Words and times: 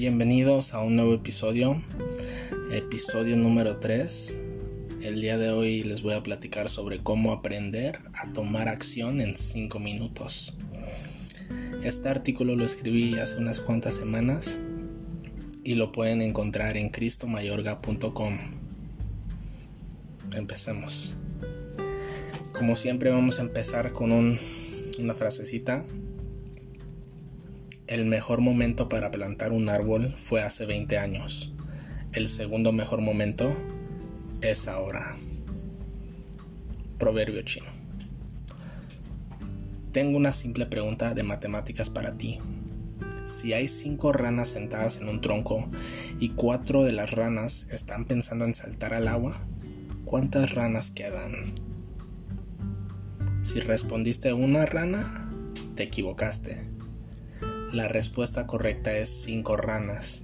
Bienvenidos 0.00 0.72
a 0.72 0.80
un 0.80 0.96
nuevo 0.96 1.12
episodio, 1.12 1.82
episodio 2.72 3.36
número 3.36 3.76
3. 3.80 4.34
El 5.02 5.20
día 5.20 5.36
de 5.36 5.50
hoy 5.50 5.82
les 5.82 6.00
voy 6.00 6.14
a 6.14 6.22
platicar 6.22 6.70
sobre 6.70 7.02
cómo 7.02 7.32
aprender 7.32 7.98
a 8.14 8.32
tomar 8.32 8.68
acción 8.68 9.20
en 9.20 9.36
5 9.36 9.78
minutos. 9.78 10.54
Este 11.84 12.08
artículo 12.08 12.56
lo 12.56 12.64
escribí 12.64 13.18
hace 13.18 13.36
unas 13.36 13.60
cuantas 13.60 13.92
semanas 13.92 14.58
y 15.64 15.74
lo 15.74 15.92
pueden 15.92 16.22
encontrar 16.22 16.78
en 16.78 16.88
cristomayorga.com. 16.88 18.38
Empecemos. 20.34 21.14
Como 22.54 22.74
siempre 22.74 23.10
vamos 23.10 23.38
a 23.38 23.42
empezar 23.42 23.92
con 23.92 24.12
una 24.12 25.14
frasecita 25.14 25.84
el 27.90 28.06
mejor 28.06 28.40
momento 28.40 28.88
para 28.88 29.10
plantar 29.10 29.50
un 29.50 29.68
árbol 29.68 30.14
fue 30.16 30.42
hace 30.42 30.64
20 30.64 30.96
años. 30.96 31.52
El 32.12 32.28
segundo 32.28 32.70
mejor 32.70 33.00
momento 33.00 33.52
es 34.42 34.68
ahora. 34.68 35.16
Proverbio 36.98 37.42
chino. 37.42 37.66
Tengo 39.90 40.16
una 40.16 40.30
simple 40.30 40.66
pregunta 40.66 41.14
de 41.14 41.24
matemáticas 41.24 41.90
para 41.90 42.16
ti. 42.16 42.38
Si 43.26 43.54
hay 43.54 43.66
cinco 43.66 44.12
ranas 44.12 44.50
sentadas 44.50 45.00
en 45.00 45.08
un 45.08 45.20
tronco 45.20 45.68
y 46.20 46.28
cuatro 46.28 46.84
de 46.84 46.92
las 46.92 47.10
ranas 47.10 47.66
están 47.72 48.04
pensando 48.04 48.44
en 48.44 48.54
saltar 48.54 48.94
al 48.94 49.08
agua, 49.08 49.34
¿cuántas 50.04 50.54
ranas 50.54 50.92
quedan? 50.92 51.32
Si 53.42 53.58
respondiste 53.58 54.32
una 54.32 54.64
rana, 54.64 55.28
te 55.74 55.82
equivocaste 55.82 56.69
la 57.72 57.86
respuesta 57.86 58.46
correcta 58.46 58.96
es 58.96 59.08
5 59.24 59.56
ranas. 59.56 60.22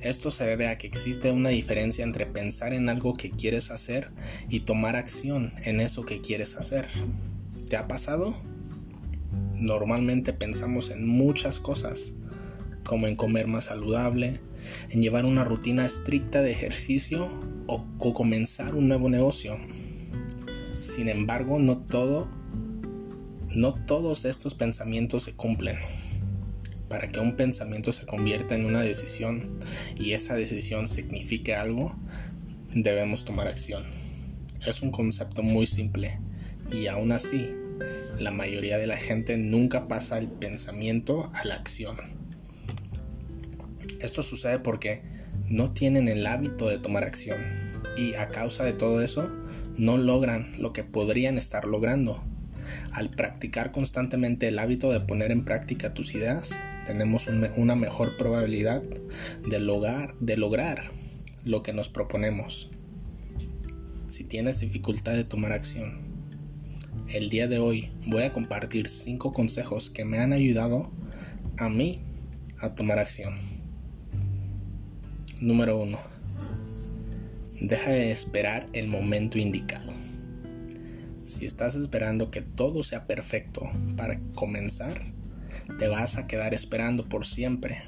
Esto 0.00 0.32
se 0.32 0.44
debe 0.44 0.66
a 0.66 0.78
que 0.78 0.88
existe 0.88 1.30
una 1.30 1.50
diferencia 1.50 2.02
entre 2.02 2.26
pensar 2.26 2.72
en 2.74 2.88
algo 2.88 3.14
que 3.14 3.30
quieres 3.30 3.70
hacer 3.70 4.10
y 4.48 4.60
tomar 4.60 4.96
acción 4.96 5.52
en 5.62 5.80
eso 5.80 6.04
que 6.04 6.20
quieres 6.20 6.56
hacer. 6.56 6.88
¿Te 7.70 7.76
ha 7.76 7.86
pasado? 7.86 8.34
Normalmente 9.54 10.32
pensamos 10.32 10.90
en 10.90 11.06
muchas 11.06 11.60
cosas, 11.60 12.14
como 12.84 13.06
en 13.06 13.14
comer 13.14 13.46
más 13.46 13.66
saludable, 13.66 14.40
en 14.90 15.02
llevar 15.02 15.24
una 15.24 15.44
rutina 15.44 15.86
estricta 15.86 16.42
de 16.42 16.50
ejercicio 16.50 17.30
o, 17.68 17.86
comenzar 18.12 18.74
un 18.74 18.88
nuevo 18.88 19.08
negocio. 19.08 19.56
Sin 20.80 21.08
embargo, 21.08 21.60
no 21.60 21.78
todo 21.78 22.28
no 23.54 23.74
todos 23.74 24.24
estos 24.24 24.54
pensamientos 24.54 25.24
se 25.24 25.34
cumplen 25.36 25.76
para 26.92 27.08
que 27.08 27.20
un 27.20 27.36
pensamiento 27.36 27.90
se 27.90 28.04
convierta 28.04 28.54
en 28.54 28.66
una 28.66 28.82
decisión 28.82 29.58
y 29.96 30.12
esa 30.12 30.34
decisión 30.34 30.88
signifique 30.88 31.54
algo, 31.54 31.96
debemos 32.74 33.24
tomar 33.24 33.48
acción. 33.48 33.86
Es 34.66 34.82
un 34.82 34.90
concepto 34.90 35.42
muy 35.42 35.66
simple 35.66 36.20
y 36.70 36.88
aún 36.88 37.12
así, 37.12 37.48
la 38.18 38.30
mayoría 38.30 38.76
de 38.76 38.86
la 38.86 38.98
gente 38.98 39.38
nunca 39.38 39.88
pasa 39.88 40.18
el 40.18 40.28
pensamiento 40.28 41.30
a 41.32 41.46
la 41.46 41.54
acción. 41.54 41.96
Esto 44.00 44.22
sucede 44.22 44.58
porque 44.58 45.00
no 45.48 45.72
tienen 45.72 46.08
el 46.08 46.26
hábito 46.26 46.68
de 46.68 46.76
tomar 46.76 47.04
acción 47.04 47.40
y 47.96 48.16
a 48.16 48.28
causa 48.28 48.64
de 48.64 48.74
todo 48.74 49.00
eso 49.00 49.32
no 49.78 49.96
logran 49.96 50.46
lo 50.58 50.74
que 50.74 50.84
podrían 50.84 51.38
estar 51.38 51.64
logrando. 51.64 52.22
Al 52.92 53.10
practicar 53.10 53.72
constantemente 53.72 54.48
el 54.48 54.58
hábito 54.58 54.92
de 54.92 55.00
poner 55.00 55.30
en 55.30 55.44
práctica 55.44 55.94
tus 55.94 56.14
ideas, 56.14 56.56
tenemos 56.86 57.28
una 57.56 57.74
mejor 57.74 58.16
probabilidad 58.16 58.82
de 59.48 59.60
lograr, 59.60 60.14
de 60.20 60.36
lograr 60.36 60.90
lo 61.44 61.62
que 61.62 61.72
nos 61.72 61.88
proponemos. 61.88 62.70
Si 64.08 64.24
tienes 64.24 64.60
dificultad 64.60 65.12
de 65.14 65.24
tomar 65.24 65.52
acción, 65.52 66.00
el 67.08 67.30
día 67.30 67.48
de 67.48 67.58
hoy 67.58 67.90
voy 68.06 68.24
a 68.24 68.32
compartir 68.32 68.88
5 68.88 69.32
consejos 69.32 69.90
que 69.90 70.04
me 70.04 70.18
han 70.18 70.32
ayudado 70.32 70.90
a 71.58 71.68
mí 71.68 72.02
a 72.60 72.68
tomar 72.70 72.98
acción. 72.98 73.34
Número 75.40 75.78
1. 75.78 75.98
Deja 77.60 77.90
de 77.90 78.12
esperar 78.12 78.68
el 78.72 78.88
momento 78.88 79.38
indicado. 79.38 79.92
Si 81.32 81.46
estás 81.46 81.76
esperando 81.76 82.30
que 82.30 82.42
todo 82.42 82.84
sea 82.84 83.06
perfecto 83.06 83.62
para 83.96 84.20
comenzar, 84.34 85.14
te 85.78 85.88
vas 85.88 86.18
a 86.18 86.26
quedar 86.26 86.52
esperando 86.52 87.08
por 87.08 87.24
siempre. 87.24 87.84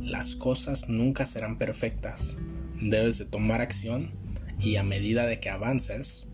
Las 0.00 0.34
cosas 0.34 0.88
nunca 0.88 1.24
serán 1.24 1.56
perfectas. 1.56 2.36
Debes 2.80 3.16
de 3.18 3.26
tomar 3.26 3.60
acción 3.60 4.10
y 4.58 4.74
a 4.74 4.82
medida 4.82 5.24
de 5.26 5.38
que 5.38 5.50
avances, 5.50 6.26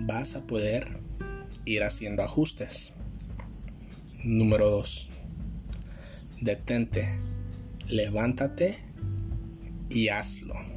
vas 0.00 0.34
a 0.34 0.48
poder 0.48 0.98
ir 1.64 1.84
haciendo 1.84 2.24
ajustes. 2.24 2.94
Número 4.24 4.68
2. 4.68 5.08
Detente, 6.40 7.08
levántate 7.88 8.78
y 9.90 10.08
hazlo. 10.08 10.69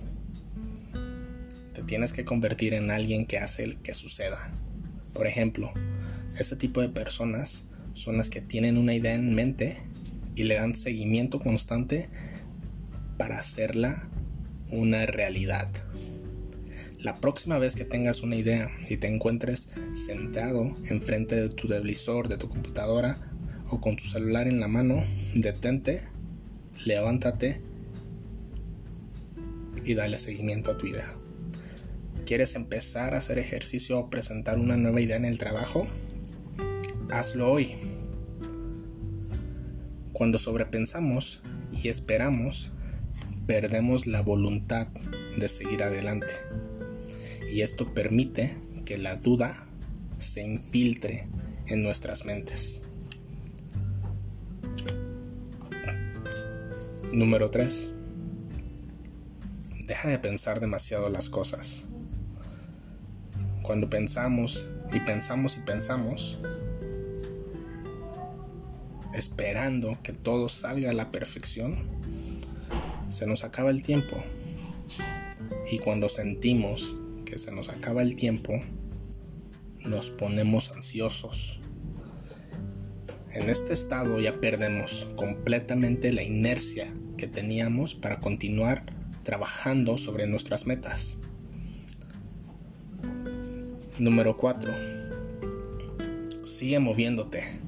Tienes 1.93 2.11
que 2.11 2.25
convertir 2.25 2.73
en 2.73 2.89
alguien 2.89 3.27
que 3.27 3.37
hace 3.37 3.77
que 3.83 3.93
suceda. 3.93 4.39
Por 5.13 5.27
ejemplo, 5.27 5.71
ese 6.39 6.55
tipo 6.55 6.81
de 6.81 6.89
personas 6.89 7.65
son 7.93 8.17
las 8.17 8.31
que 8.31 8.41
tienen 8.41 8.79
una 8.79 8.95
idea 8.95 9.13
en 9.13 9.35
mente 9.35 9.77
y 10.35 10.45
le 10.45 10.55
dan 10.55 10.73
seguimiento 10.73 11.39
constante 11.39 12.09
para 13.19 13.37
hacerla 13.37 14.09
una 14.71 15.05
realidad. 15.05 15.69
La 16.97 17.21
próxima 17.21 17.59
vez 17.59 17.75
que 17.75 17.85
tengas 17.85 18.23
una 18.23 18.37
idea 18.37 18.71
y 18.89 18.97
te 18.97 19.05
encuentres 19.05 19.69
sentado 19.91 20.75
enfrente 20.85 21.35
de 21.35 21.49
tu 21.49 21.67
televisor, 21.67 22.27
de 22.27 22.39
tu 22.39 22.49
computadora 22.49 23.19
o 23.69 23.79
con 23.79 23.97
tu 23.97 24.05
celular 24.05 24.47
en 24.47 24.59
la 24.59 24.67
mano, 24.67 25.05
detente, 25.35 26.01
levántate 26.85 27.61
y 29.85 29.93
dale 29.93 30.17
seguimiento 30.17 30.71
a 30.71 30.77
tu 30.79 30.87
idea. 30.87 31.13
¿Quieres 32.25 32.55
empezar 32.55 33.13
a 33.13 33.17
hacer 33.17 33.37
ejercicio 33.37 33.99
o 33.99 34.09
presentar 34.09 34.57
una 34.57 34.77
nueva 34.77 35.01
idea 35.01 35.17
en 35.17 35.25
el 35.25 35.37
trabajo? 35.37 35.85
hazlo 37.13 37.51
hoy. 37.51 37.75
Cuando 40.13 40.37
sobrepensamos 40.37 41.41
y 41.71 41.89
esperamos, 41.89 42.71
perdemos 43.45 44.07
la 44.07 44.21
voluntad 44.21 44.87
de 45.37 45.47
seguir 45.49 45.83
adelante. 45.83 46.33
Y 47.51 47.61
esto 47.61 47.93
permite 47.93 48.57
que 48.85 48.97
la 48.97 49.17
duda 49.17 49.67
se 50.17 50.41
infiltre 50.41 51.27
en 51.67 51.83
nuestras 51.83 52.25
mentes. 52.25 52.83
Número 57.11 57.51
3. 57.51 57.91
Deja 59.87 60.09
de 60.09 60.17
pensar 60.17 60.59
demasiado 60.59 61.09
las 61.09 61.29
cosas. 61.29 61.87
Cuando 63.63 63.89
pensamos 63.89 64.67
y 64.91 64.99
pensamos 64.99 65.57
y 65.57 65.61
pensamos, 65.61 66.37
esperando 69.15 69.97
que 70.03 70.11
todo 70.11 70.49
salga 70.49 70.89
a 70.89 70.93
la 70.93 71.11
perfección, 71.11 71.87
se 73.09 73.25
nos 73.25 73.45
acaba 73.45 73.69
el 73.69 73.81
tiempo. 73.81 74.21
Y 75.71 75.79
cuando 75.79 76.09
sentimos 76.09 76.95
que 77.23 77.39
se 77.39 77.53
nos 77.53 77.69
acaba 77.69 78.01
el 78.01 78.17
tiempo, 78.17 78.53
nos 79.79 80.09
ponemos 80.09 80.73
ansiosos. 80.73 81.61
En 83.31 83.49
este 83.49 83.73
estado 83.73 84.19
ya 84.19 84.41
perdemos 84.41 85.07
completamente 85.15 86.11
la 86.11 86.21
inercia 86.21 86.93
que 87.17 87.27
teníamos 87.27 87.95
para 87.95 88.19
continuar 88.19 88.85
trabajando 89.23 89.97
sobre 89.97 90.27
nuestras 90.27 90.67
metas. 90.67 91.17
Número 94.03 94.35
4. 94.35 94.69
Sigue 96.45 96.77
moviéndote 96.79 97.61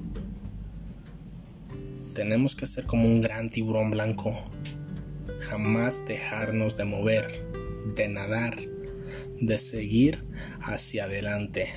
tenemos 2.14 2.54
que 2.54 2.66
ser 2.66 2.84
como 2.84 3.06
un 3.06 3.22
gran 3.22 3.50
tiburón 3.50 3.90
blanco. 3.90 4.38
Jamás 5.40 6.06
dejarnos 6.06 6.76
de 6.76 6.84
mover, 6.84 7.26
de 7.94 8.08
nadar, 8.08 8.56
de 9.40 9.58
seguir 9.58 10.24
hacia 10.60 11.04
adelante. 11.04 11.68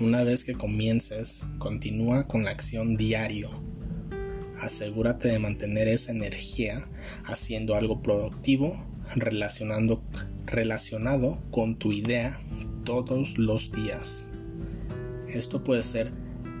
Una 0.00 0.24
vez 0.24 0.44
que 0.44 0.54
comiences, 0.54 1.44
continúa 1.58 2.24
con 2.28 2.44
la 2.44 2.50
acción 2.50 2.96
diario. 2.96 3.50
Asegúrate 4.60 5.28
de 5.28 5.38
mantener 5.38 5.86
esa 5.86 6.10
energía 6.12 6.88
haciendo 7.24 7.74
algo 7.74 8.02
productivo, 8.02 8.84
relacionando, 9.16 10.02
relacionado 10.46 11.40
con 11.50 11.76
tu 11.76 11.92
idea 11.92 12.40
todos 12.84 13.38
los 13.38 13.72
días. 13.72 14.26
Esto 15.28 15.64
puede 15.64 15.82
ser 15.82 16.12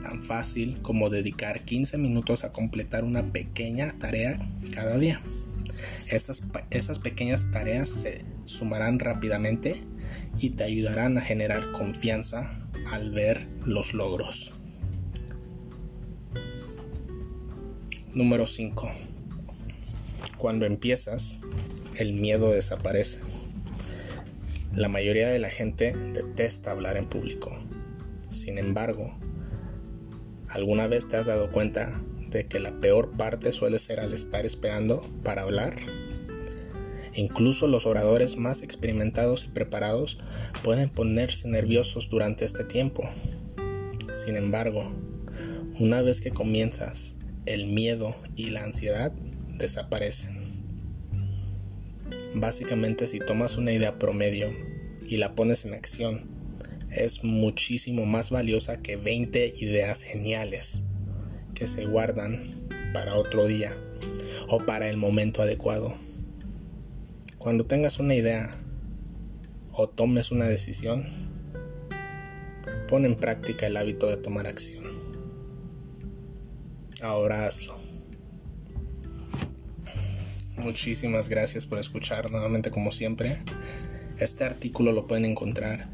tan 0.02 0.22
fácil 0.22 0.80
como 0.82 1.10
dedicar 1.10 1.64
15 1.64 1.98
minutos 1.98 2.44
a 2.44 2.52
completar 2.52 3.04
una 3.04 3.32
pequeña 3.32 3.92
tarea 3.92 4.38
cada 4.74 4.98
día. 4.98 5.20
Esas, 6.10 6.42
esas 6.70 6.98
pequeñas 6.98 7.50
tareas 7.50 7.88
se 7.88 8.24
sumarán 8.44 8.98
rápidamente 8.98 9.76
y 10.38 10.50
te 10.50 10.64
ayudarán 10.64 11.18
a 11.18 11.20
generar 11.20 11.72
confianza 11.72 12.52
al 12.90 13.10
ver 13.10 13.46
los 13.64 13.94
logros. 13.94 14.52
Número 18.14 18.46
5. 18.46 18.92
Cuando 20.36 20.66
empiezas, 20.66 21.40
el 21.96 22.12
miedo 22.14 22.50
desaparece. 22.50 23.20
La 24.74 24.88
mayoría 24.88 25.28
de 25.28 25.38
la 25.38 25.50
gente 25.50 25.92
detesta 26.14 26.70
hablar 26.70 26.96
en 26.96 27.04
público. 27.04 27.58
Sin 28.30 28.56
embargo, 28.56 29.18
¿alguna 30.48 30.86
vez 30.86 31.10
te 31.10 31.18
has 31.18 31.26
dado 31.26 31.52
cuenta 31.52 32.02
de 32.30 32.46
que 32.46 32.58
la 32.58 32.80
peor 32.80 33.14
parte 33.18 33.52
suele 33.52 33.78
ser 33.78 34.00
al 34.00 34.14
estar 34.14 34.46
esperando 34.46 35.02
para 35.22 35.42
hablar? 35.42 35.76
Incluso 37.12 37.66
los 37.66 37.84
oradores 37.84 38.38
más 38.38 38.62
experimentados 38.62 39.44
y 39.44 39.48
preparados 39.48 40.16
pueden 40.64 40.88
ponerse 40.88 41.48
nerviosos 41.48 42.08
durante 42.08 42.46
este 42.46 42.64
tiempo. 42.64 43.06
Sin 44.14 44.36
embargo, 44.36 44.90
una 45.78 46.00
vez 46.00 46.22
que 46.22 46.30
comienzas 46.30 47.16
el 47.44 47.66
miedo 47.66 48.16
y 48.36 48.48
la 48.48 48.64
ansiedad 48.64 49.12
desaparecen. 49.58 50.51
Básicamente 52.34 53.06
si 53.06 53.18
tomas 53.18 53.56
una 53.56 53.72
idea 53.72 53.98
promedio 53.98 54.52
y 55.06 55.16
la 55.16 55.34
pones 55.34 55.64
en 55.64 55.74
acción, 55.74 56.30
es 56.90 57.24
muchísimo 57.24 58.06
más 58.06 58.30
valiosa 58.30 58.80
que 58.82 58.96
20 58.96 59.54
ideas 59.60 60.02
geniales 60.02 60.84
que 61.54 61.66
se 61.66 61.84
guardan 61.84 62.42
para 62.92 63.14
otro 63.14 63.46
día 63.46 63.76
o 64.48 64.58
para 64.58 64.88
el 64.88 64.96
momento 64.96 65.42
adecuado. 65.42 65.94
Cuando 67.38 67.66
tengas 67.66 67.98
una 67.98 68.14
idea 68.14 68.54
o 69.72 69.88
tomes 69.88 70.30
una 70.30 70.46
decisión, 70.46 71.06
pon 72.88 73.04
en 73.04 73.16
práctica 73.16 73.66
el 73.66 73.76
hábito 73.76 74.06
de 74.08 74.16
tomar 74.16 74.46
acción 74.46 74.92
ahora 77.02 77.46
hazlo. 77.46 77.81
Muchísimas 80.62 81.28
gracias 81.28 81.66
por 81.66 81.78
escuchar 81.78 82.30
nuevamente 82.30 82.70
como 82.70 82.92
siempre. 82.92 83.38
Este 84.18 84.44
artículo 84.44 84.92
lo 84.92 85.06
pueden 85.06 85.24
encontrar 85.24 85.88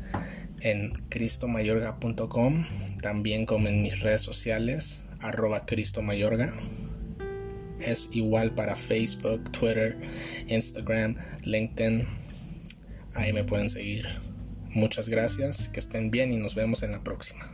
en 0.61 0.93
cristomayorga.com, 1.09 2.65
también 3.00 3.47
como 3.47 3.69
en 3.69 3.82
mis 3.82 4.00
redes 4.00 4.23
sociales, 4.23 5.00
arroba 5.20 5.65
cristomayorga. 5.65 6.55
Es 7.81 8.09
igual 8.12 8.55
para 8.55 8.76
Facebook, 8.76 9.50
Twitter, 9.50 9.97
Instagram, 10.49 11.17
LinkedIn. 11.44 12.06
Ahí 13.14 13.32
me 13.32 13.44
pueden 13.44 13.71
seguir. 13.71 14.06
Muchas 14.69 15.09
gracias, 15.09 15.69
que 15.69 15.81
estén 15.81 16.11
bien 16.11 16.32
y 16.32 16.37
nos 16.37 16.55
vemos 16.55 16.82
en 16.82 16.93
la 16.93 17.03
próxima. 17.03 17.49